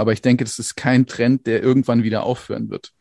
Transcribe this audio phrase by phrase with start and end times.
[0.00, 2.94] Aber ich denke, das ist kein Trend, der irgendwann wieder aufhören wird.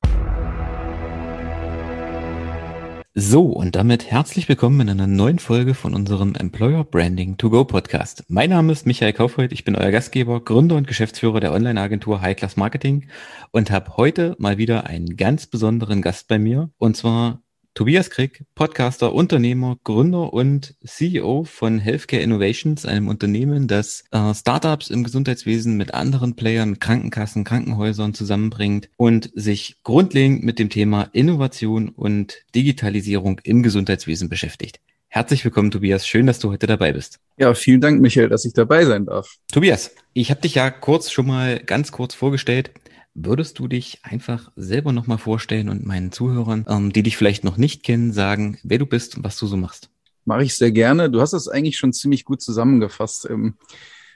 [3.16, 7.64] So, und damit herzlich willkommen in einer neuen Folge von unserem Employer Branding to Go
[7.64, 8.26] Podcast.
[8.28, 12.36] Mein Name ist Michael Kaufreuth, ich bin euer Gastgeber, Gründer und Geschäftsführer der Online-Agentur High
[12.36, 13.08] Class Marketing
[13.52, 17.42] und habe heute mal wieder einen ganz besonderen Gast bei mir, und zwar
[17.74, 24.90] Tobias Krieg, Podcaster, Unternehmer, Gründer und CEO von Healthcare Innovations, einem Unternehmen, das äh, Startups
[24.90, 31.90] im Gesundheitswesen mit anderen Playern, Krankenkassen, Krankenhäusern zusammenbringt und sich grundlegend mit dem Thema Innovation
[31.90, 34.80] und Digitalisierung im Gesundheitswesen beschäftigt.
[35.08, 36.06] Herzlich willkommen, Tobias.
[36.06, 37.20] Schön, dass du heute dabei bist.
[37.38, 39.38] Ja, vielen Dank, Michael, dass ich dabei sein darf.
[39.52, 42.72] Tobias, ich habe dich ja kurz schon mal ganz kurz vorgestellt.
[43.14, 47.58] Würdest du dich einfach selber nochmal vorstellen und meinen Zuhörern, ähm, die dich vielleicht noch
[47.58, 49.90] nicht kennen, sagen, wer du bist und was du so machst?
[50.26, 51.10] Mache ich sehr gerne.
[51.10, 53.28] Du hast es eigentlich schon ziemlich gut zusammengefasst.
[53.30, 53.56] Ähm,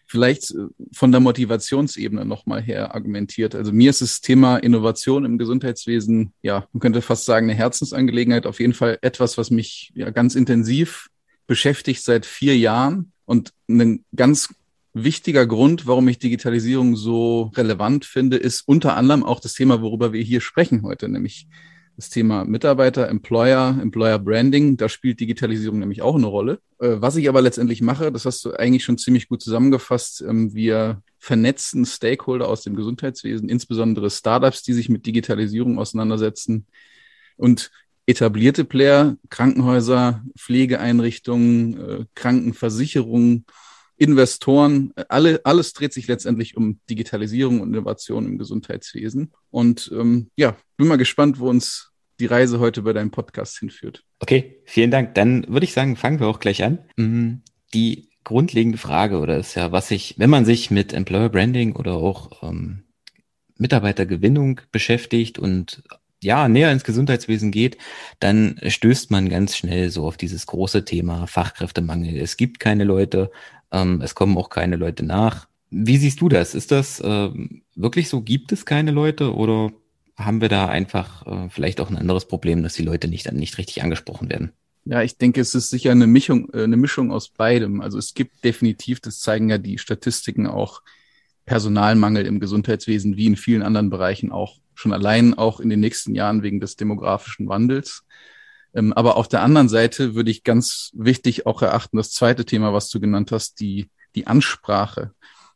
[0.06, 3.56] vielleicht äh, von der Motivationsebene nochmal her argumentiert.
[3.56, 8.46] Also mir ist das Thema Innovation im Gesundheitswesen, ja, man könnte fast sagen, eine Herzensangelegenheit.
[8.46, 11.10] Auf jeden Fall etwas, was mich ja ganz intensiv
[11.48, 14.54] beschäftigt seit vier Jahren und ein ganz
[14.94, 20.14] wichtiger Grund, warum ich Digitalisierung so relevant finde, ist unter anderem auch das Thema, worüber
[20.14, 21.48] wir hier sprechen heute, nämlich
[21.96, 24.78] das Thema Mitarbeiter, Employer, Employer Branding.
[24.78, 26.60] Da spielt Digitalisierung nämlich auch eine Rolle.
[26.80, 30.22] Äh, was ich aber letztendlich mache, das hast du eigentlich schon ziemlich gut zusammengefasst.
[30.22, 36.66] Ähm, wir vernetzen Stakeholder aus dem Gesundheitswesen, insbesondere Startups, die sich mit Digitalisierung auseinandersetzen
[37.38, 37.72] und
[38.06, 43.46] etablierte Player, Krankenhäuser, Pflegeeinrichtungen, äh, Krankenversicherungen,
[44.04, 49.32] Investoren, alle, alles dreht sich letztendlich um Digitalisierung und Innovation im Gesundheitswesen.
[49.50, 54.04] Und ähm, ja, bin mal gespannt, wo uns die Reise heute bei deinem Podcast hinführt.
[54.20, 55.16] Okay, vielen Dank.
[55.16, 56.80] Dann würde ich sagen, fangen wir auch gleich an.
[56.96, 57.42] Mhm.
[57.74, 61.94] Die grundlegende Frage oder ist ja, was sich, wenn man sich mit Employer Branding oder
[61.94, 62.84] auch ähm,
[63.58, 65.84] Mitarbeitergewinnung beschäftigt und
[66.24, 67.78] ja, näher ins Gesundheitswesen geht,
[68.20, 72.18] dann stößt man ganz schnell so auf dieses große Thema Fachkräftemangel.
[72.18, 73.30] Es gibt keine Leute,
[73.74, 75.48] ähm, es kommen auch keine Leute nach.
[75.70, 76.56] Wie siehst du das?
[76.56, 77.30] Ist das äh,
[77.76, 78.22] wirklich so?
[78.22, 79.74] Gibt es keine Leute oder
[80.16, 83.58] haben wir da einfach äh, vielleicht auch ein anderes Problem, dass die Leute nicht, nicht
[83.58, 84.52] richtig angesprochen werden?
[84.86, 87.82] Ja, ich denke, es ist sicher eine Mischung, äh, eine Mischung aus beidem.
[87.82, 90.82] Also es gibt definitiv, das zeigen ja die Statistiken auch,
[91.46, 96.16] Personalmangel im Gesundheitswesen wie in vielen anderen Bereichen auch schon allein auch in den nächsten
[96.16, 98.06] Jahren wegen des demografischen Wandels.
[98.74, 102.74] Ähm, aber auf der anderen Seite würde ich ganz wichtig auch erachten, das zweite Thema,
[102.74, 105.12] was du genannt hast, die, die Ansprache.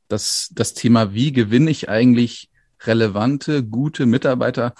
[0.07, 2.49] Das, das Thema, wie gewinne ich eigentlich
[2.85, 4.73] relevante, gute Mitarbeiter?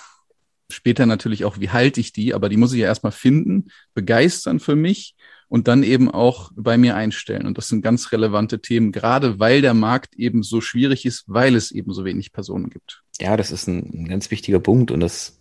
[0.70, 2.34] Später natürlich auch, wie halte ich die?
[2.34, 5.16] Aber die muss ich ja erstmal finden, begeistern für mich
[5.50, 7.46] und dann eben auch bei mir einstellen.
[7.46, 11.56] Und das sind ganz relevante Themen, gerade weil der Markt eben so schwierig ist, weil
[11.56, 13.03] es eben so wenig Personen gibt.
[13.20, 15.37] Ja, das ist ein, ein ganz wichtiger Punkt und das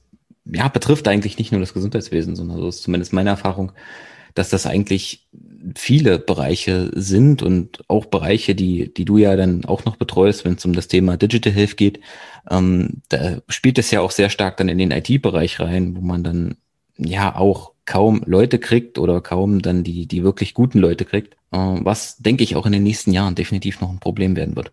[0.52, 3.72] ja, betrifft eigentlich nicht nur das Gesundheitswesen, sondern so ist zumindest meine Erfahrung,
[4.34, 5.26] dass das eigentlich
[5.74, 10.54] viele Bereiche sind und auch Bereiche, die, die du ja dann auch noch betreust, wenn
[10.54, 12.00] es um das Thema Digital Health geht.
[12.50, 16.22] Ähm, da spielt es ja auch sehr stark dann in den IT-Bereich rein, wo man
[16.22, 16.56] dann
[16.98, 21.56] ja auch kaum Leute kriegt oder kaum dann die, die wirklich guten Leute kriegt, äh,
[21.56, 24.72] was denke ich auch in den nächsten Jahren definitiv noch ein Problem werden wird.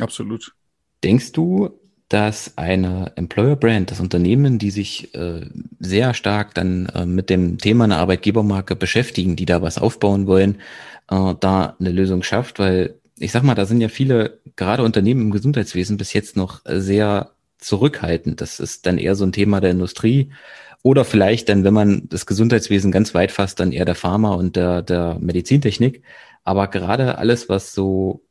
[0.00, 0.54] Absolut.
[1.02, 1.70] Denkst du,
[2.12, 5.46] dass eine Employer Brand, das Unternehmen, die sich äh,
[5.80, 10.56] sehr stark dann äh, mit dem Thema einer Arbeitgebermarke beschäftigen, die da was aufbauen wollen,
[11.10, 15.22] äh, da eine Lösung schafft, weil ich sag mal, da sind ja viele, gerade Unternehmen
[15.22, 18.40] im Gesundheitswesen bis jetzt noch sehr zurückhaltend.
[18.40, 20.32] Das ist dann eher so ein Thema der Industrie
[20.82, 24.56] oder vielleicht dann, wenn man das Gesundheitswesen ganz weit fasst, dann eher der Pharma und
[24.56, 26.02] der, der Medizintechnik.
[26.44, 28.22] Aber gerade alles, was so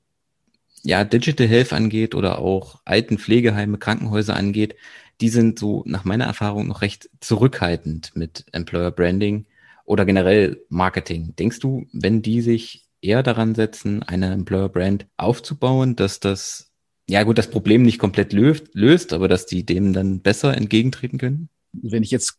[0.84, 4.76] ja, Digital Health angeht oder auch alten Pflegeheime, Krankenhäuser angeht,
[5.22, 9.46] die sind so nach meiner Erfahrung noch recht zurückhaltend mit Employer Branding
[9.86, 11.36] oder generell Marketing.
[11.38, 16.72] Denkst du, wenn die sich eher daran setzen, eine Employer Brand aufzubauen, dass das,
[17.10, 21.18] ja gut, das Problem nicht komplett löst, löst aber dass die dem dann besser entgegentreten
[21.18, 21.50] können?
[21.74, 22.38] Wenn ich jetzt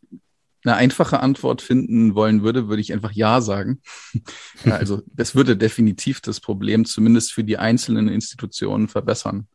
[0.63, 3.81] eine einfache Antwort finden wollen würde, würde ich einfach Ja sagen.
[4.65, 9.47] also das würde definitiv das Problem zumindest für die einzelnen Institutionen verbessern.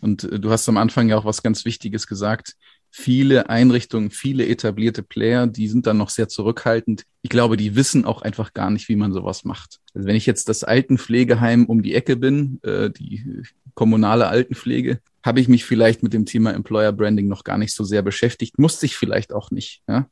[0.00, 2.54] Und äh, du hast am Anfang ja auch was ganz Wichtiges gesagt.
[2.90, 7.02] Viele Einrichtungen, viele etablierte Player, die sind dann noch sehr zurückhaltend.
[7.22, 9.80] Ich glaube, die wissen auch einfach gar nicht, wie man sowas macht.
[9.94, 13.42] Also wenn ich jetzt das Altenpflegeheim um die Ecke bin, äh, die
[13.74, 17.82] kommunale Altenpflege, habe ich mich vielleicht mit dem Thema Employer Branding noch gar nicht so
[17.82, 19.82] sehr beschäftigt, musste ich vielleicht auch nicht.
[19.88, 20.08] Ja?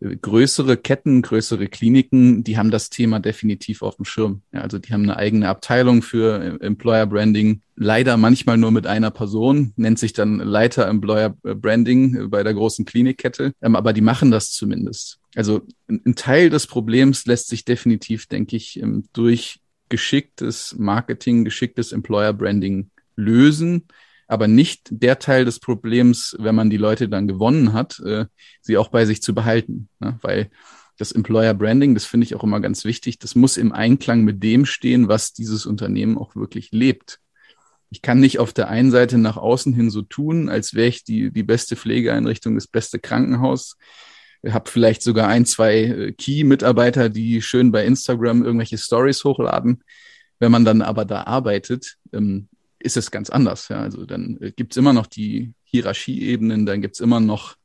[0.00, 4.42] Größere Ketten, größere Kliniken, die haben das Thema definitiv auf dem Schirm.
[4.52, 7.62] Ja, also die haben eine eigene Abteilung für Employer Branding.
[7.76, 12.84] Leider manchmal nur mit einer Person, nennt sich dann Leiter Employer Branding bei der großen
[12.84, 13.52] Klinikkette.
[13.62, 15.18] Ähm, aber die machen das zumindest.
[15.34, 21.92] Also ein Teil des Problems lässt sich definitiv, denke ich, ähm, durch geschicktes Marketing, geschicktes
[21.92, 23.84] Employer Branding lösen
[24.26, 28.26] aber nicht der Teil des Problems, wenn man die Leute dann gewonnen hat, äh,
[28.60, 29.88] sie auch bei sich zu behalten.
[30.00, 30.18] Ne?
[30.22, 30.50] Weil
[30.98, 34.42] das Employer Branding, das finde ich auch immer ganz wichtig, das muss im Einklang mit
[34.42, 37.20] dem stehen, was dieses Unternehmen auch wirklich lebt.
[37.90, 41.04] Ich kann nicht auf der einen Seite nach außen hin so tun, als wäre ich
[41.04, 43.76] die, die beste Pflegeeinrichtung, das beste Krankenhaus.
[44.42, 49.84] Ich habe vielleicht sogar ein, zwei äh, Key-Mitarbeiter, die schön bei Instagram irgendwelche Stories hochladen.
[50.38, 52.48] Wenn man dann aber da arbeitet, ähm,
[52.86, 53.68] ist es ganz anders.
[53.68, 53.80] Ja?
[53.80, 57.56] Also dann äh, gibt's immer noch die Hierarchieebenen, dann gibt's immer noch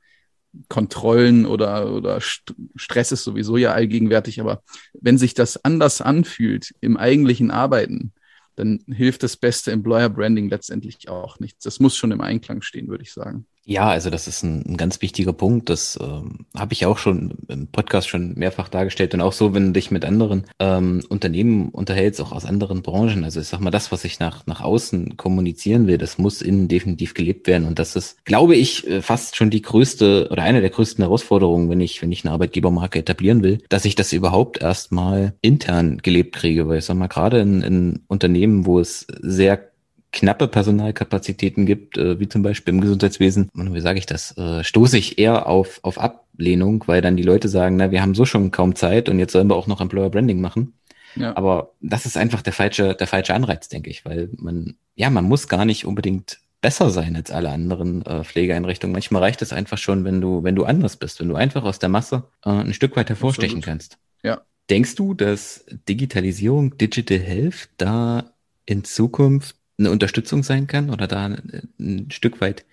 [0.67, 4.41] Kontrollen oder, oder St Stress ist sowieso ja allgegenwärtig.
[4.41, 4.63] Aber
[4.93, 8.11] wenn sich das anders anfühlt im eigentlichen Arbeiten,
[8.55, 11.63] dann hilft das beste Employer Branding letztendlich auch nichts.
[11.63, 13.45] Das muss schon im Einklang stehen, würde ich sagen.
[13.71, 15.69] Ja, also das ist ein, ein ganz wichtiger Punkt.
[15.69, 19.67] Das ähm, habe ich auch schon im Podcast schon mehrfach dargestellt und auch so, wenn
[19.67, 23.23] du dich mit anderen ähm, Unternehmen unterhältst, auch aus anderen Branchen.
[23.23, 26.67] Also ich sag mal, das, was ich nach nach außen kommunizieren will, das muss innen
[26.67, 30.59] definitiv gelebt werden und das ist, glaube ich, äh, fast schon die größte oder eine
[30.59, 34.61] der größten Herausforderungen, wenn ich wenn ich eine Arbeitgebermarke etablieren will, dass ich das überhaupt
[34.61, 39.70] erstmal intern gelebt kriege, weil ich sag mal gerade in, in Unternehmen, wo es sehr
[40.11, 44.63] knappe Personalkapazitäten gibt, äh, wie zum Beispiel im Gesundheitswesen, und wie sage ich das, äh,
[44.63, 48.25] stoße ich eher auf, auf Ablehnung, weil dann die Leute sagen, na, wir haben so
[48.25, 50.73] schon kaum Zeit und jetzt sollen wir auch noch Employer Branding machen.
[51.15, 51.35] Ja.
[51.35, 55.25] Aber das ist einfach der falsche, der falsche Anreiz, denke ich, weil man, ja, man
[55.25, 58.93] muss gar nicht unbedingt besser sein als alle anderen äh, Pflegeeinrichtungen.
[58.93, 61.79] Manchmal reicht es einfach schon, wenn du, wenn du anders bist, wenn du einfach aus
[61.79, 63.65] der Masse äh, ein Stück weit hervorstechen Absolut.
[63.65, 63.97] kannst.
[64.23, 64.41] Ja.
[64.69, 68.31] Denkst du, dass Digitalisierung, Digital Health da
[68.65, 71.35] in Zukunft eine Unterstützung sein kann oder da
[71.79, 72.65] ein Stück weit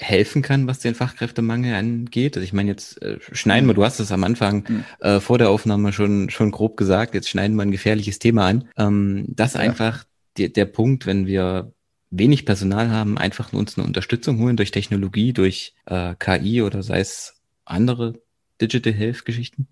[0.00, 2.36] helfen kann, was den Fachkräftemangel angeht.
[2.36, 4.84] Also ich meine, jetzt äh, schneiden wir, du hast es am Anfang mhm.
[5.00, 8.68] äh, vor der Aufnahme schon, schon grob gesagt, jetzt schneiden wir ein gefährliches Thema an.
[8.76, 9.60] Ähm, das ja.
[9.60, 10.04] einfach
[10.36, 11.72] die, der Punkt, wenn wir
[12.10, 17.00] wenig Personal haben, einfach uns eine Unterstützung holen durch Technologie, durch äh, KI oder sei
[17.00, 17.34] es
[17.64, 18.14] andere
[18.60, 19.66] Digital Health Geschichten?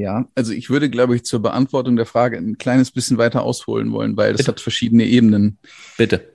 [0.00, 3.92] Ja, also ich würde, glaube ich, zur Beantwortung der Frage ein kleines bisschen weiter ausholen
[3.92, 4.52] wollen, weil das Bitte.
[4.52, 5.58] hat verschiedene Ebenen.
[5.98, 6.26] Bitte.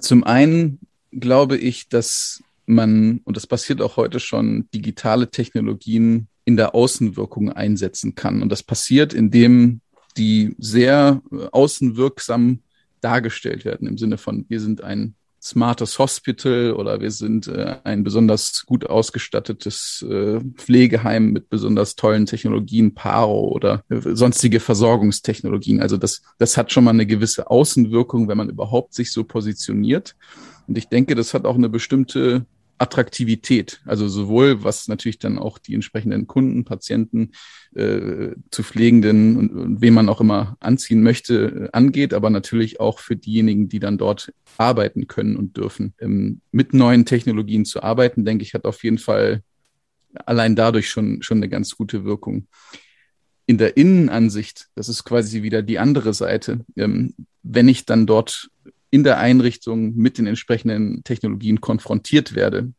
[0.00, 0.80] Zum einen
[1.12, 7.52] glaube ich, dass man, und das passiert auch heute schon, digitale Technologien in der Außenwirkung
[7.52, 8.42] einsetzen kann.
[8.42, 9.82] Und das passiert, indem
[10.16, 11.22] die sehr
[11.52, 12.58] außenwirksam
[13.00, 18.04] dargestellt werden, im Sinne von, wir sind ein smartes Hospital oder wir sind äh, ein
[18.04, 25.80] besonders gut ausgestattetes äh, Pflegeheim mit besonders tollen Technologien, Paro oder äh, sonstige Versorgungstechnologien.
[25.80, 30.14] Also das, das hat schon mal eine gewisse Außenwirkung, wenn man überhaupt sich so positioniert.
[30.68, 32.46] Und ich denke, das hat auch eine bestimmte
[32.82, 33.80] Attraktivität.
[33.86, 37.30] Also sowohl was natürlich dann auch die entsprechenden Kunden, Patienten,
[37.76, 42.80] äh, zu Pflegenden und, und wem man auch immer anziehen möchte, äh, angeht, aber natürlich
[42.80, 45.94] auch für diejenigen, die dann dort arbeiten können und dürfen.
[46.00, 49.42] Ähm, mit neuen Technologien zu arbeiten, denke ich, hat auf jeden Fall
[50.26, 52.48] allein dadurch schon, schon eine ganz gute Wirkung.
[53.46, 57.14] In der Innenansicht, das ist quasi wieder die andere Seite, ähm,
[57.44, 58.50] wenn ich dann dort
[58.92, 62.72] in der Einrichtung mit den entsprechenden Technologien konfrontiert werde,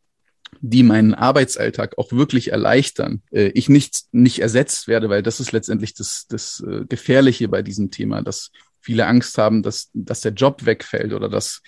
[0.60, 5.50] die meinen Arbeitsalltag auch wirklich erleichtern, äh, ich nicht, nicht ersetzt werde, weil das ist
[5.50, 10.32] letztendlich das, das äh, Gefährliche bei diesem Thema, dass viele Angst haben, dass, dass der
[10.32, 11.62] Job wegfällt oder dass,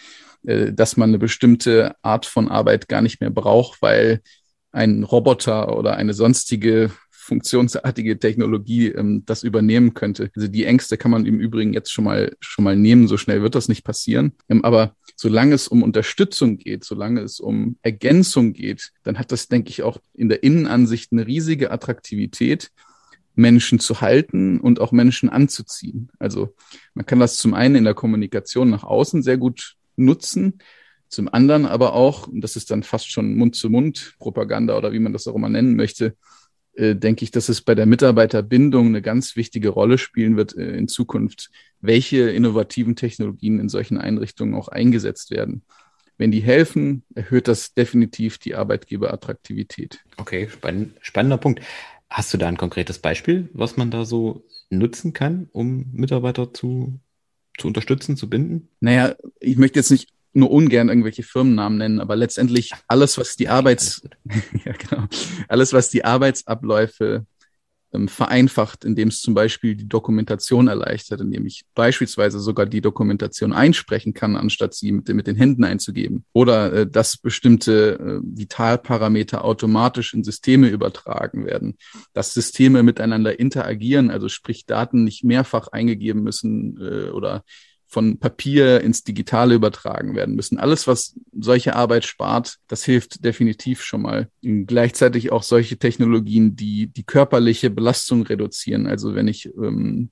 [0.47, 4.21] äh, dass man eine bestimmte Art von Arbeit gar nicht mehr braucht, weil
[4.71, 6.92] ein Roboter oder eine sonstige
[7.26, 10.30] funktionsartige Technologie ähm, das übernehmen könnte.
[10.37, 13.09] Also die Ängste kann man im Übrigen jetzt schon mal schon mal nehmen.
[13.09, 14.33] So schnell wird das nicht passieren.
[14.49, 19.49] Ähm, aber solange es um Unterstützung geht, solange es um Ergänzung geht, dann hat das,
[19.49, 22.71] denke ich, auch in der Innenansicht eine riesige Attraktivität.
[23.38, 26.09] Menschen zu halten und auch Menschen anzuziehen.
[26.18, 26.54] Also
[26.95, 30.54] man kann das zum einen in der Kommunikation nach außen sehr gut nutzen,
[31.09, 35.28] zum anderen aber auch, und das ist dann fast schon Mund-zu-Mund-Propaganda oder wie man das
[35.28, 36.16] auch immer nennen möchte,
[36.76, 40.88] denke ich, dass es bei der Mitarbeiterbindung eine ganz wichtige Rolle spielen wird äh, in
[40.88, 45.62] Zukunft, welche innovativen Technologien in solchen Einrichtungen auch eingesetzt werden.
[46.18, 50.00] Wenn die helfen, erhöht das definitiv die Arbeitgeberattraktivität.
[50.16, 51.61] Okay, spann spannender Punkt.
[52.09, 57.00] Hast du da ein konkretes Beispiel, was man da so nutzen kann, um Mitarbeiter zu,
[57.59, 58.68] zu unterstützen, zu binden?
[58.80, 63.49] Naja, ich möchte jetzt nicht nur ungern irgendwelche Firmennamen nennen, aber letztendlich alles, was die
[63.49, 64.02] Arbeits,
[64.64, 65.07] ja, genau,
[65.49, 67.26] alles, was die Arbeitsabläufe
[67.93, 73.52] ähm, vereinfacht, indem es zum Beispiel die Dokumentation erleichtert, indem ich beispielsweise sogar die Dokumentation
[73.52, 76.25] einsprechen kann, anstatt sie mit, mit den Händen einzugeben.
[76.33, 81.76] Oder äh, dass bestimmte äh, Vitalparameter automatisch in Systeme übertragen werden,
[82.12, 87.45] dass Systeme miteinander interagieren, also sprich Daten nicht mehrfach eingegeben müssen äh, oder
[87.88, 90.59] von Papier ins Digitale übertragen werden müssen.
[90.59, 94.28] Alles, was solche Arbeit spart, das hilft definitiv schon mal.
[94.43, 98.87] Und gleichzeitig auch solche Technologien, die die körperliche Belastung reduzieren.
[98.87, 100.11] Also wenn ich ähm,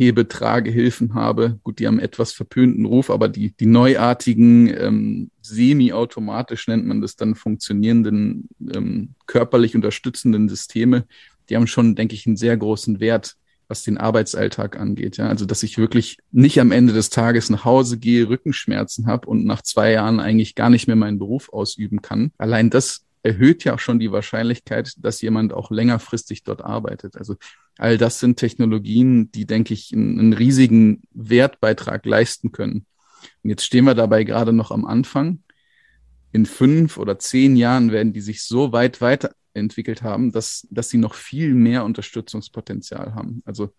[0.00, 1.60] Hebe, Trage, Hilfen habe.
[1.62, 7.16] Gut, die haben etwas verpönten Ruf, aber die, die neuartigen, ähm, semi-automatisch nennt man das
[7.16, 11.04] dann, funktionierenden, ähm, körperlich unterstützenden Systeme,
[11.50, 13.36] die haben schon, denke ich, einen sehr großen Wert
[13.70, 15.16] was den Arbeitsalltag angeht.
[15.16, 19.28] Ja, also dass ich wirklich nicht am Ende des Tages nach Hause gehe, Rückenschmerzen habe
[19.28, 22.32] und nach zwei Jahren eigentlich gar nicht mehr meinen Beruf ausüben kann.
[22.36, 27.16] Allein das erhöht ja auch schon die Wahrscheinlichkeit, dass jemand auch längerfristig dort arbeitet.
[27.16, 27.36] Also
[27.78, 32.86] all das sind Technologien, die, denke ich, einen, riesigen Wertbeitrag leisten können.
[33.44, 35.44] Und jetzt stehen wir dabei gerade noch am Anfang.
[36.32, 40.88] In fünf oder zehn Jahren werden die sich so weit weiter entwickelt haben, dass, dass
[40.88, 43.42] sie noch viel mehr Unterstützungspotenzial haben.
[43.44, 43.72] Also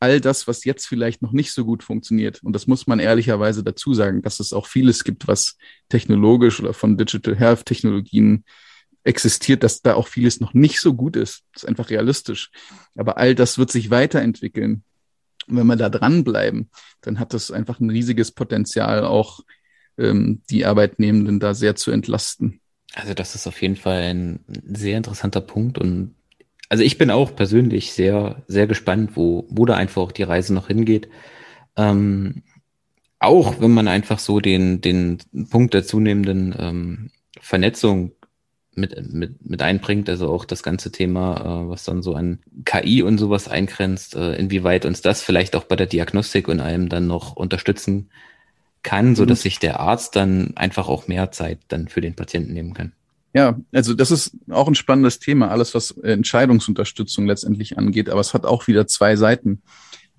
[0.00, 3.62] all das, was jetzt vielleicht noch nicht so gut funktioniert, und das muss man ehrlicherweise
[3.62, 5.56] dazu sagen, dass es auch vieles gibt, was
[5.88, 8.44] technologisch oder von Digital Health Technologien
[9.04, 11.44] existiert, dass da auch vieles noch nicht so gut ist.
[11.52, 12.50] Das ist einfach realistisch.
[12.94, 14.82] Aber all das wird sich weiterentwickeln.
[15.46, 16.70] Und wenn wir da dranbleiben,
[17.02, 19.40] dann hat das einfach ein riesiges Potenzial, auch
[19.98, 22.60] ähm, die Arbeitnehmenden da sehr zu entlasten.
[22.94, 26.14] Also das ist auf jeden Fall ein sehr interessanter Punkt und
[26.68, 30.54] also ich bin auch persönlich sehr, sehr gespannt, wo, wo da einfach auch die Reise
[30.54, 31.08] noch hingeht.
[31.76, 32.42] Ähm,
[33.18, 35.18] auch wenn man einfach so den, den
[35.50, 37.10] Punkt der zunehmenden ähm,
[37.40, 38.12] Vernetzung
[38.74, 43.02] mit, mit, mit einbringt, also auch das ganze Thema, äh, was dann so an KI
[43.02, 47.06] und sowas eingrenzt, äh, inwieweit uns das vielleicht auch bei der Diagnostik und allem dann
[47.06, 48.10] noch unterstützen
[48.84, 49.42] kann, so dass mhm.
[49.42, 52.92] sich der Arzt dann einfach auch mehr Zeit dann für den Patienten nehmen kann.
[53.34, 58.32] Ja, also das ist auch ein spannendes Thema, alles was Entscheidungsunterstützung letztendlich angeht, aber es
[58.32, 59.62] hat auch wieder zwei Seiten.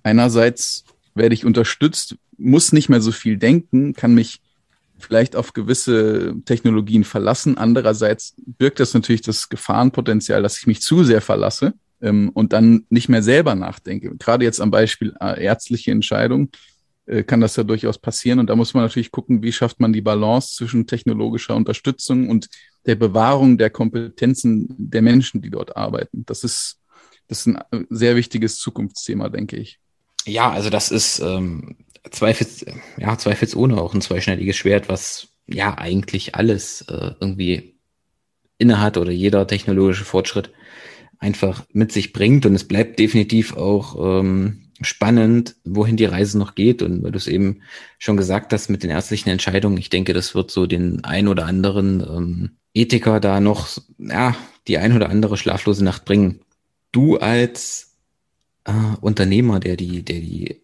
[0.03, 4.41] Einerseits werde ich unterstützt, muss nicht mehr so viel denken, kann mich
[4.97, 7.57] vielleicht auf gewisse Technologien verlassen.
[7.57, 12.85] Andererseits birgt das natürlich das Gefahrenpotenzial, dass ich mich zu sehr verlasse ähm, und dann
[12.89, 14.15] nicht mehr selber nachdenke.
[14.17, 16.49] Gerade jetzt am Beispiel äh, ärztliche Entscheidungen
[17.07, 18.39] äh, kann das ja durchaus passieren.
[18.39, 22.49] Und da muss man natürlich gucken, wie schafft man die Balance zwischen technologischer Unterstützung und
[22.85, 26.25] der Bewahrung der Kompetenzen der Menschen, die dort arbeiten.
[26.25, 26.79] Das ist,
[27.27, 29.79] das ist ein äh, sehr wichtiges Zukunftsthema, denke ich.
[30.25, 31.77] Ja, also das ist ähm,
[32.09, 32.65] zweifels,
[32.97, 37.75] ja, zweifelsohne auch ein zweischneidiges Schwert, was ja eigentlich alles äh, irgendwie
[38.57, 40.51] innehat oder jeder technologische Fortschritt
[41.19, 42.45] einfach mit sich bringt.
[42.45, 46.81] Und es bleibt definitiv auch ähm, spannend, wohin die Reise noch geht.
[46.81, 47.61] Und weil du es eben
[47.97, 51.45] schon gesagt hast mit den ärztlichen Entscheidungen, ich denke, das wird so den ein oder
[51.45, 54.35] anderen ähm, Ethiker da noch, ja,
[54.67, 56.41] die ein oder andere schlaflose Nacht bringen.
[56.91, 57.95] Du als
[58.65, 60.61] äh, Unternehmer, der die, der die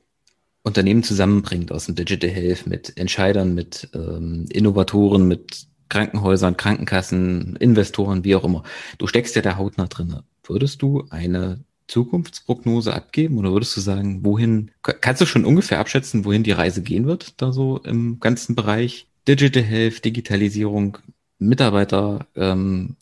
[0.63, 8.23] Unternehmen zusammenbringt aus dem Digital Health mit Entscheidern, mit ähm, Innovatoren, mit Krankenhäusern, Krankenkassen, Investoren,
[8.23, 8.63] wie auch immer.
[8.97, 10.19] Du steckst ja da hautnah drin.
[10.43, 16.23] Würdest du eine Zukunftsprognose abgeben oder würdest du sagen, wohin, kannst du schon ungefähr abschätzen,
[16.23, 20.97] wohin die Reise gehen wird, da so im ganzen Bereich Digital Health, Digitalisierung,
[21.37, 22.95] Mitarbeitergewinnung,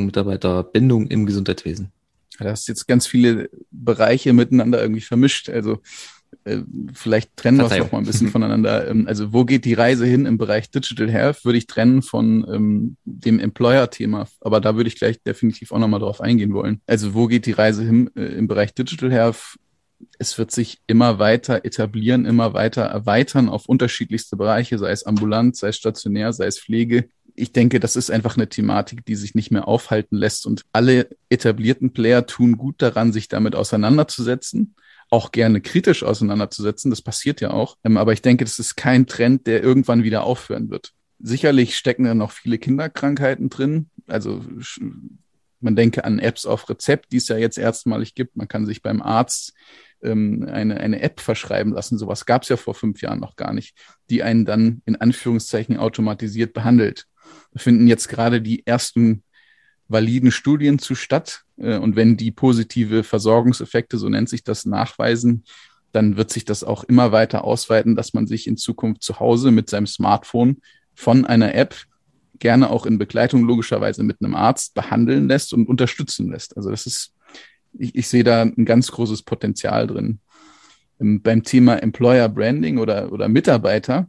[0.00, 1.92] ähm, Mitarbeiterbindung im Gesundheitswesen?
[2.38, 5.48] Du hast jetzt ganz viele Bereiche miteinander irgendwie vermischt.
[5.48, 5.80] Also
[6.44, 6.58] äh,
[6.92, 8.76] vielleicht trennen wir es noch mal ein bisschen voneinander.
[8.86, 11.44] Ähm, also wo geht die Reise hin im Bereich Digital Health?
[11.44, 15.88] Würde ich trennen von ähm, dem Employer-Thema, aber da würde ich gleich definitiv auch noch
[15.88, 16.80] mal drauf eingehen wollen.
[16.86, 19.56] Also wo geht die Reise hin äh, im Bereich Digital Health?
[20.18, 25.56] Es wird sich immer weiter etablieren, immer weiter erweitern auf unterschiedlichste Bereiche, sei es ambulant,
[25.56, 27.08] sei es stationär, sei es Pflege.
[27.34, 31.08] Ich denke, das ist einfach eine Thematik, die sich nicht mehr aufhalten lässt und alle
[31.28, 34.74] etablierten Player tun gut daran, sich damit auseinanderzusetzen
[35.16, 36.90] auch gerne kritisch auseinanderzusetzen.
[36.90, 37.78] Das passiert ja auch.
[37.84, 40.92] Ähm, aber ich denke, das ist kein Trend, der irgendwann wieder aufhören wird.
[41.18, 43.88] Sicherlich stecken da noch viele Kinderkrankheiten drin.
[44.06, 44.44] Also
[45.60, 48.36] man denke an Apps auf Rezept, die es ja jetzt erstmalig gibt.
[48.36, 49.54] Man kann sich beim Arzt
[50.02, 51.96] ähm, eine, eine App verschreiben lassen.
[51.96, 53.74] Sowas gab es ja vor fünf Jahren noch gar nicht,
[54.10, 57.06] die einen dann in Anführungszeichen automatisiert behandelt.
[57.52, 59.22] Wir finden jetzt gerade die ersten
[59.88, 61.45] validen Studien zu statt.
[61.58, 65.44] Äh, und wenn die positive Versorgungseffekte, so nennt sich das, nachweisen,
[65.92, 69.50] dann wird sich das auch immer weiter ausweiten, dass man sich in Zukunft zu Hause
[69.50, 70.60] mit seinem Smartphone
[70.94, 71.74] von einer App
[72.38, 76.56] gerne auch in Begleitung logischerweise mit einem Arzt behandeln lässt und unterstützen lässt.
[76.56, 77.14] Also das ist
[77.78, 80.20] ich, ich sehe da ein ganz großes Potenzial drin.
[81.00, 84.08] Ähm, beim Thema Employer Branding oder, oder Mitarbeiter,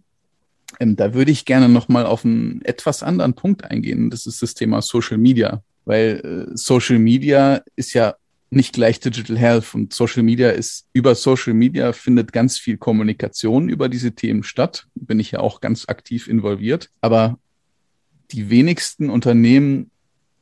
[0.80, 4.10] ähm, da würde ich gerne nochmal auf einen etwas anderen Punkt eingehen.
[4.10, 8.16] Das ist das Thema Social Media, weil äh, Social Media ist ja
[8.50, 13.70] nicht gleich Digital Health und Social Media ist über Social Media findet ganz viel Kommunikation
[13.70, 14.88] über diese Themen statt.
[14.96, 16.90] Bin ich ja auch ganz aktiv involviert.
[17.02, 17.40] Aber
[18.32, 19.92] die wenigsten Unternehmen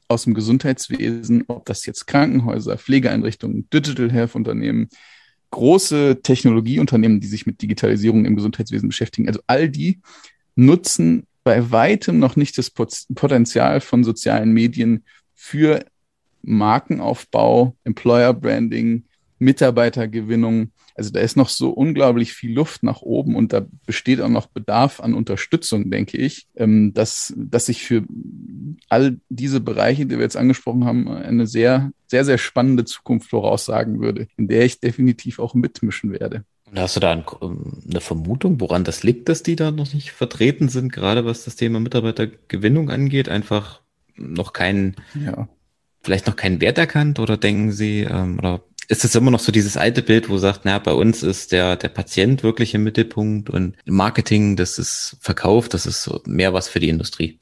[0.07, 4.89] aus dem Gesundheitswesen, ob das jetzt Krankenhäuser, Pflegeeinrichtungen, Digital Health Unternehmen,
[5.51, 10.01] große Technologieunternehmen, die sich mit Digitalisierung im Gesundheitswesen beschäftigen, also all die
[10.55, 15.03] nutzen bei weitem noch nicht das Potenzial von sozialen Medien
[15.45, 15.85] für
[16.41, 19.03] Markenaufbau, Employer Branding,
[19.37, 20.71] Mitarbeitergewinnung.
[20.95, 24.47] Also da ist noch so unglaublich viel Luft nach oben und da besteht auch noch
[24.47, 28.03] Bedarf an Unterstützung, denke ich, ähm, dass, dass ich für
[28.89, 34.01] all diese Bereiche, die wir jetzt angesprochen haben, eine sehr, sehr, sehr spannende Zukunft voraussagen
[34.01, 36.43] würde, in der ich definitiv auch mitmischen werde.
[36.71, 40.11] Und hast du da ähm, eine Vermutung, woran das liegt, dass die da noch nicht
[40.11, 43.29] vertreten sind, gerade was das Thema Mitarbeitergewinnung angeht?
[43.29, 43.84] Einfach
[44.15, 45.47] noch keinen ja
[46.05, 49.51] vielleicht noch keinen Wert erkannt oder denken Sie, ähm, oder ist es immer noch so
[49.51, 53.49] dieses alte Bild, wo sagt, na, bei uns ist der, der Patient wirklich im Mittelpunkt
[53.49, 57.39] und Marketing, das ist Verkauf, das ist so mehr was für die Industrie?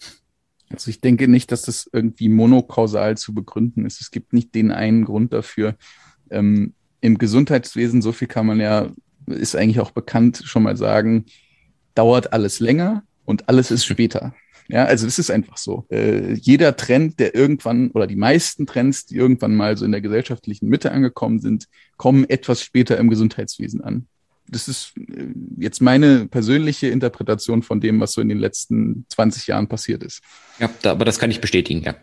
[0.70, 4.00] Also ich denke nicht, dass das irgendwie monokausal zu begründen ist.
[4.00, 5.76] Es gibt nicht den einen Grund dafür.
[6.32, 8.90] Ähm, Im Gesundheitswesen, so viel kann man ja,
[9.28, 11.26] ist eigentlich auch bekannt, schon mal sagen,
[11.94, 14.34] dauert alles länger und alles ist später.
[14.68, 15.86] Ja, also das ist einfach so.
[15.90, 20.02] Äh, jeder Trend, der irgendwann oder die meisten Trends, die irgendwann mal so in der
[20.02, 21.68] gesellschaftlichen Mitte angekommen sind,
[21.98, 24.08] kommen etwas später im Gesundheitswesen an.
[24.48, 25.28] Das ist äh,
[25.58, 30.22] jetzt meine persönliche Interpretation von dem, was so in den letzten 20 Jahren passiert ist.
[30.60, 31.96] Ja, da, aber das kann ich bestätigen, ja.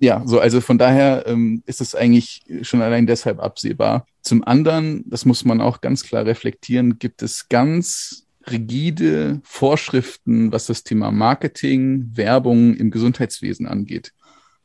[0.00, 4.06] Ja, so, also von daher ähm, ist es eigentlich schon allein deshalb absehbar.
[4.22, 10.66] Zum anderen, das muss man auch ganz klar reflektieren, gibt es ganz rigide Vorschriften, was
[10.66, 14.12] das Thema Marketing, Werbung im Gesundheitswesen angeht.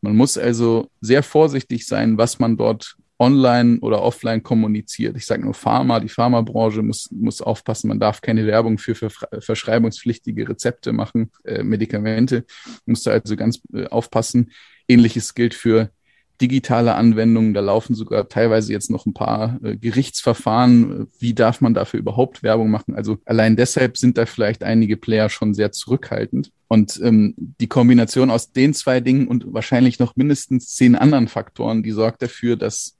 [0.01, 5.17] Man muss also sehr vorsichtig sein, was man dort online oder offline kommuniziert.
[5.17, 10.47] Ich sage nur Pharma, die Pharmabranche muss, muss aufpassen, man darf keine Werbung für, verschreibungspflichtige
[10.47, 12.45] Rezepte machen, äh, Medikamente,
[12.85, 14.51] muss da also ganz äh, aufpassen.
[14.87, 15.91] Ähnliches gilt für
[16.41, 17.53] digitale Anwendungen.
[17.53, 21.07] Da laufen sogar teilweise jetzt noch ein paar äh, Gerichtsverfahren.
[21.19, 22.95] Wie darf man dafür überhaupt Werbung machen?
[22.95, 26.51] Also allein deshalb sind da vielleicht einige Player schon sehr zurückhaltend.
[26.67, 31.83] Und ähm, die Kombination aus den zwei Dingen und wahrscheinlich noch mindestens zehn anderen Faktoren,
[31.83, 32.97] die sorgt dafür, dass,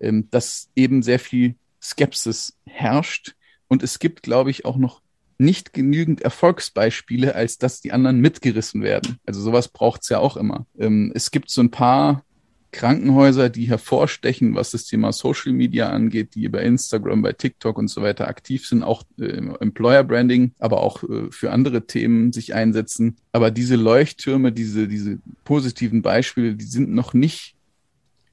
[0.00, 3.34] ähm, dass eben sehr viel Skepsis herrscht.
[3.68, 5.02] Und es gibt, glaube ich, auch noch
[5.38, 9.16] nicht genügend Erfolgsbeispiele, als dass die anderen mitgerissen werden.
[9.26, 10.66] Also sowas braucht's ja auch immer.
[10.78, 12.24] Ähm, es gibt so ein paar
[12.72, 17.88] Krankenhäuser, die hervorstechen, was das Thema Social Media angeht, die bei Instagram, bei TikTok und
[17.88, 22.54] so weiter aktiv sind, auch äh, Employer Branding, aber auch äh, für andere Themen sich
[22.54, 23.18] einsetzen.
[23.30, 27.54] Aber diese Leuchttürme, diese, diese positiven Beispiele, die sind noch nicht,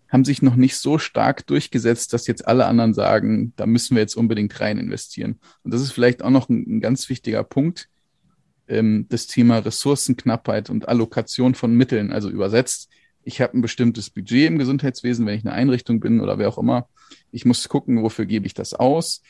[0.08, 4.02] haben sich noch nicht so stark durchgesetzt, dass jetzt alle anderen sagen, da müssen wir
[4.02, 5.40] jetzt unbedingt rein investieren.
[5.64, 7.90] Und das ist vielleicht auch noch ein, ein ganz wichtiger Punkt,
[8.70, 12.90] ähm, das Thema Ressourcenknappheit und Allokation von Mitteln, also übersetzt
[13.24, 16.58] ich habe ein bestimmtes Budget im Gesundheitswesen, wenn ich eine Einrichtung bin oder wer auch
[16.58, 16.88] immer.
[17.32, 19.22] Ich muss gucken, wofür gebe ich das aus,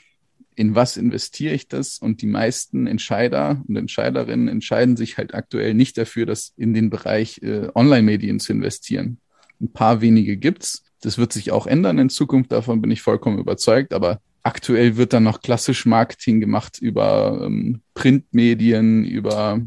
[0.55, 5.73] in was investiere ich das und die meisten Entscheider und Entscheiderinnen entscheiden sich halt aktuell
[5.73, 9.19] nicht dafür, das in den Bereich äh, Online-Medien zu investieren.
[9.61, 10.83] Ein paar wenige gibt's.
[11.01, 15.13] Das wird sich auch ändern in Zukunft, davon bin ich vollkommen überzeugt, aber aktuell wird
[15.13, 19.61] dann noch klassisch Marketing gemacht über ähm, Printmedien, über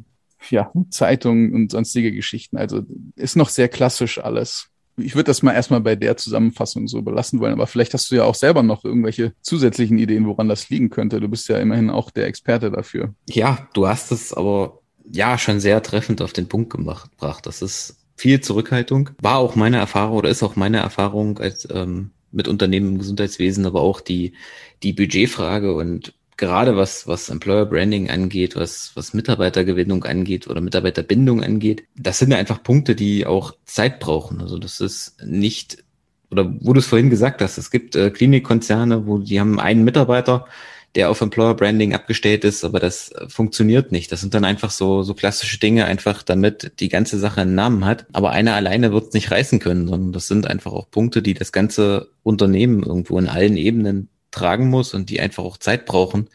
[0.51, 2.57] ja, Zeitungen und sonstige Geschichten.
[2.57, 2.83] Also
[3.17, 4.69] ist noch sehr klassisch alles.
[4.97, 8.17] Ich würde das mal erstmal bei der Zusammenfassung so belassen wollen, aber vielleicht hast du
[8.17, 11.21] ja auch selber noch irgendwelche zusätzlichen Ideen, woran das liegen könnte.
[11.21, 13.15] Du bist ja immerhin auch der Experte dafür.
[13.29, 17.47] Ja, du hast es aber ja schon sehr treffend auf den Punkt gebracht.
[17.47, 19.11] Das ist viel Zurückhaltung.
[19.21, 23.67] War auch meine Erfahrung oder ist auch meine Erfahrung als ähm, mit Unternehmen im Gesundheitswesen,
[23.67, 24.35] aber auch die,
[24.83, 31.43] die Budgetfrage und gerade was, was Employer Branding angeht, was, was Mitarbeitergewinnung angeht oder Mitarbeiterbindung
[31.43, 34.41] angeht, das sind einfach Punkte, die auch Zeit brauchen.
[34.41, 35.85] Also das ist nicht,
[36.31, 39.85] oder wo du es vorhin gesagt hast, es gibt äh, Klinikkonzerne, wo die haben einen
[39.85, 40.47] Mitarbeiter,
[40.95, 44.13] der auf Employer Branding abgestellt ist, aber das funktioniert nicht.
[44.13, 47.85] Das sind dann einfach so, so klassische Dinge, einfach damit die ganze Sache einen Namen
[47.87, 48.07] hat.
[48.13, 51.33] Aber einer alleine wird es nicht reißen können, sondern das sind einfach auch Punkte, die
[51.35, 56.29] das ganze Unternehmen irgendwo in allen Ebenen tragen muss und die einfach auch Zeit brauchen,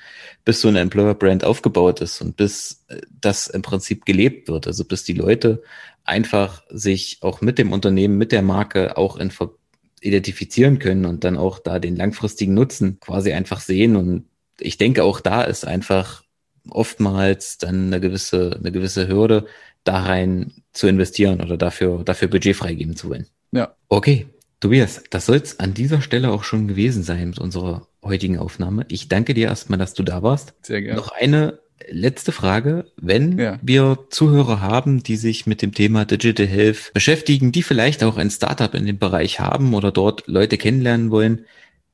[0.46, 4.68] bis so eine Employer-Brand aufgebaut ist und bis äh, das im Prinzip gelebt wird.
[4.68, 5.62] Also bis die Leute
[6.04, 9.32] einfach sich auch mit dem Unternehmen, mit der Marke auch in
[10.00, 13.96] identifizieren können und dann auch da den langfristigen Nutzen quasi einfach sehen.
[13.96, 14.26] Und
[14.60, 16.24] ich denke, auch da ist einfach
[16.70, 19.48] oftmals dann eine gewisse, eine gewisse Hürde,
[19.84, 23.28] da rein zu investieren oder dafür, dafür Budget freigeben zu wollen.
[23.52, 23.76] Ja.
[23.90, 24.28] Okay.
[24.60, 28.86] Tobias, das soll es an dieser Stelle auch schon gewesen sein mit unserer heutigen Aufnahme.
[28.90, 30.54] Ich danke dir erstmal, dass du da warst.
[30.64, 31.00] Sehr gerne.
[31.00, 32.92] Noch eine letzte Frage.
[32.98, 33.60] Wenn ja.
[33.62, 38.32] wir Zuhörer haben, die sich mit dem Thema Digital Health beschäftigen, die vielleicht auch ein
[38.32, 41.46] Startup in dem Bereich haben oder dort Leute kennenlernen wollen,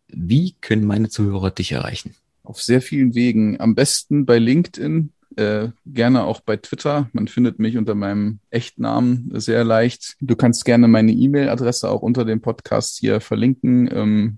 [0.07, 2.15] wie können meine Zuhörer dich erreichen?
[2.43, 3.59] Auf sehr vielen Wegen.
[3.59, 7.09] Am besten bei LinkedIn, äh, gerne auch bei Twitter.
[7.13, 10.15] Man findet mich unter meinem Echtnamen sehr leicht.
[10.19, 13.89] Du kannst gerne meine E-Mail-Adresse auch unter dem Podcast hier verlinken.
[13.91, 14.37] Ähm,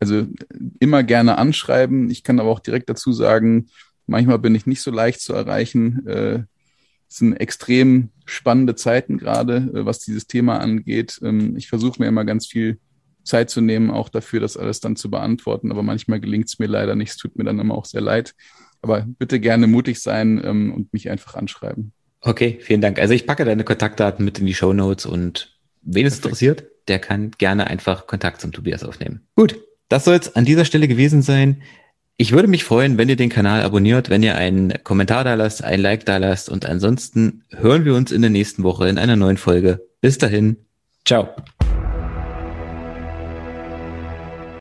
[0.00, 0.26] also
[0.80, 2.10] immer gerne anschreiben.
[2.10, 3.68] Ich kann aber auch direkt dazu sagen,
[4.06, 6.06] manchmal bin ich nicht so leicht zu erreichen.
[6.06, 6.42] Äh,
[7.08, 11.20] es sind extrem spannende Zeiten gerade, äh, was dieses Thema angeht.
[11.22, 12.78] Ähm, ich versuche mir immer ganz viel
[13.24, 15.70] Zeit zu nehmen, auch dafür, das alles dann zu beantworten.
[15.70, 17.10] Aber manchmal gelingt es mir leider nicht.
[17.10, 18.34] Es tut mir dann immer auch sehr leid.
[18.84, 21.92] Aber bitte gerne mutig sein ähm, und mich einfach anschreiben.
[22.20, 22.98] Okay, vielen Dank.
[22.98, 26.98] Also ich packe deine Kontaktdaten mit in die Show Notes und wen es interessiert, der
[26.98, 29.26] kann gerne einfach Kontakt zum Tobias aufnehmen.
[29.36, 31.62] Gut, das soll es an dieser Stelle gewesen sein.
[32.18, 35.64] Ich würde mich freuen, wenn ihr den Kanal abonniert, wenn ihr einen Kommentar da lasst,
[35.64, 39.16] ein Like da lasst und ansonsten hören wir uns in der nächsten Woche in einer
[39.16, 39.80] neuen Folge.
[40.02, 40.56] Bis dahin,
[41.06, 41.30] ciao.